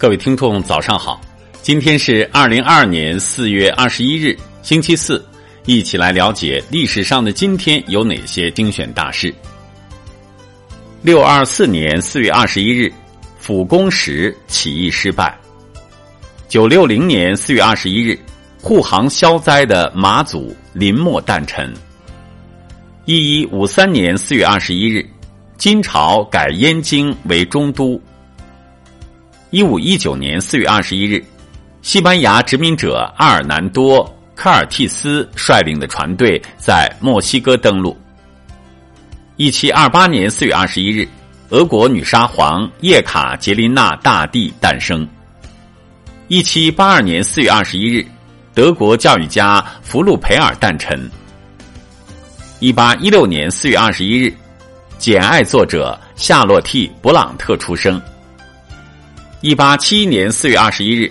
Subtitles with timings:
[0.00, 1.20] 各位听众，早上好！
[1.60, 5.22] 今天是二零二二年四月二十一日，星期四，
[5.66, 9.30] 一起来了解历史上的今天有哪些精选大事。
[11.02, 12.90] 六二四年四月二十一日，
[13.38, 15.38] 辅公时起义失败。
[16.48, 18.18] 九六零年四月二十一日，
[18.62, 21.70] 护航消灾的马祖临末诞辰。
[23.04, 25.06] 一一五三年四月二十一日，
[25.58, 28.00] 金朝改燕京为中都。
[29.50, 31.20] 一五一九年四月二十一日，
[31.82, 37.98] 西班牙殖民者阿尔南多·科尔蒂斯率领的船队在墨西哥登陆。
[39.34, 41.08] 一七二八年四月二十一日，
[41.48, 45.04] 俄国女沙皇叶卡捷琳娜大帝诞生。
[46.28, 48.06] 一七八二年四月二十一日，
[48.54, 51.10] 德国教育家福禄培尔诞辰。
[52.60, 54.26] 一八一六年四月二十一日，
[54.96, 58.00] 《简爱》作者夏洛蒂·勃朗特出生。
[59.42, 61.10] 一八七一年四月二十一日，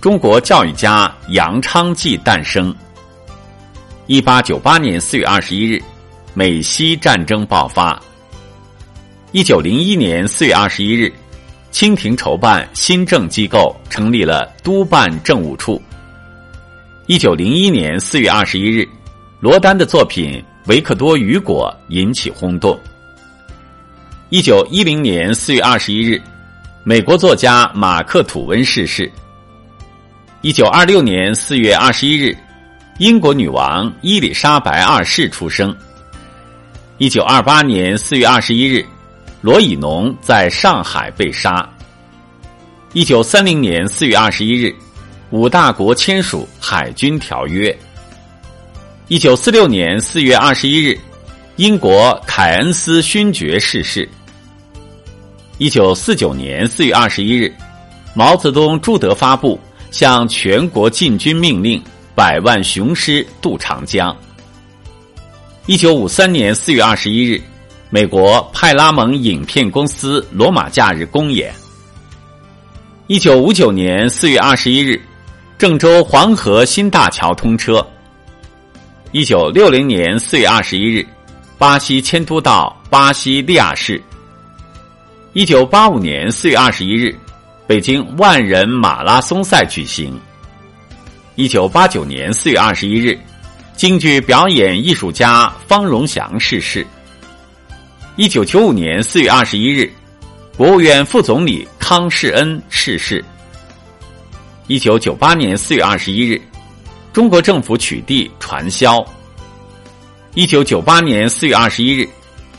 [0.00, 2.72] 中国教育家杨昌济诞生。
[4.06, 5.82] 一八九八年四月二十一日，
[6.32, 8.00] 美西战争爆发。
[9.32, 11.12] 一九零一年四月二十一日，
[11.72, 15.82] 清廷筹办新政机构，成立了督办政务处。
[17.08, 18.88] 一九零一年四月二十一日，
[19.40, 20.34] 罗丹的作品
[20.68, 22.78] 《维克多·雨果》引起轰动。
[24.28, 26.22] 一九一零年四月二十一日。
[26.88, 29.10] 美国作家马克·吐温逝世。
[30.40, 32.32] 一九二六年四月二十一日，
[33.00, 35.76] 英国女王伊丽莎白二世出生。
[36.98, 38.86] 一九二八年四月二十一日，
[39.40, 41.68] 罗以农在上海被杀。
[42.92, 44.72] 一九三零年四月二十一日，
[45.30, 47.76] 五大国签署海军条约。
[49.08, 50.96] 一九四六年四月二十一日，
[51.56, 54.08] 英国凯恩斯勋爵逝世。
[55.58, 57.50] 一九四九年四月二十一日，
[58.12, 59.58] 毛泽东朱德发布
[59.90, 61.82] 向全国进军命令，
[62.14, 64.14] 百万雄师渡长江。
[65.64, 67.40] 一九五三年四月二十一日，
[67.88, 71.50] 美国派拉蒙影片公司罗马假日公演。
[73.06, 75.00] 一九五九年四月二十一日，
[75.56, 77.84] 郑州黄河新大桥通车。
[79.10, 81.06] 一九六零年四月二十一日，
[81.56, 84.02] 巴西迁都到巴西利亚市。
[85.36, 87.14] 一九八五年四月二十一日，
[87.66, 90.18] 北京万人马拉松赛举行。
[91.34, 93.20] 一九八九年四月二十一日，
[93.74, 96.86] 京剧表演艺术家方荣祥逝世。
[98.16, 99.92] 一九九五年四月二十一日，
[100.56, 103.22] 国务院副总理康世恩逝世。
[104.68, 106.40] 一九九八年四月二十一日，
[107.12, 109.04] 中国政府取缔传销。
[110.32, 112.08] 一九九八年四月二十一日。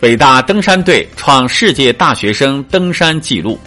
[0.00, 3.58] 北大登山队创世界大学生登山纪录。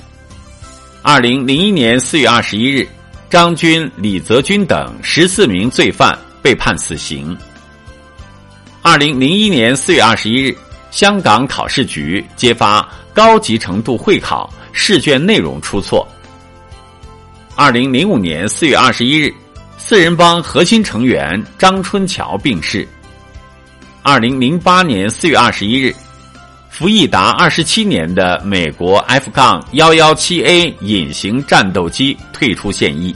[1.01, 2.87] 二零零一年四月二十一日，
[3.29, 7.37] 张军、李泽军等十四名罪犯被判死刑。
[8.81, 10.55] 二零零一年四月二十一日，
[10.89, 16.07] 香港考试局揭发高级程度会考试卷内容出错。
[17.57, 19.33] 二零零五年四月二十一日，
[19.77, 22.87] 四人帮核心成员张春桥病逝。
[24.01, 25.93] 二零零八年四月二十一日。
[26.71, 33.13] 服役达二十七年的美国 F 杠幺幺七 A 隐形战斗机退出现役。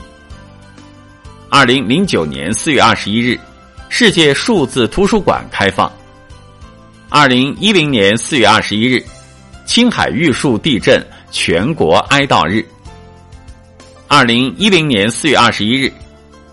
[1.48, 3.40] 二零零九年四月二十一日，
[3.88, 5.90] 世界数字图书馆开放。
[7.08, 9.02] 二零一零年四月二十一日，
[9.64, 12.64] 青海玉树地震全国哀悼日。
[14.06, 15.90] 二零一零年四月二十一日，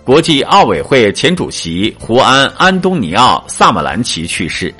[0.06, 4.74] 国际奥委会前主席胡安·安东尼奥·萨马兰奇去世。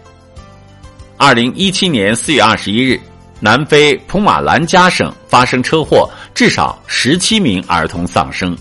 [1.18, 3.00] 二零一七年四月二十一日，
[3.40, 8.58] 南非普马兰加省发生车祸，至少十七名儿童丧生。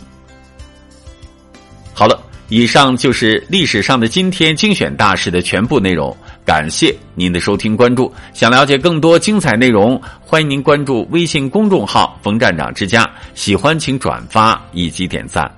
[1.93, 6.17] 好了，以上就是历史上的今天精选大事的全部内容。
[6.45, 8.12] 感谢您的收听关注。
[8.35, 13.09] 想了解更多精彩内容，欢迎您关注微信公众号“冯站长之家”。
[13.35, 15.50] 喜欢请转发以及点赞。